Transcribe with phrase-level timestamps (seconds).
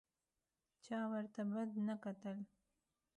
[0.85, 2.37] چا ورته بد نه کتل.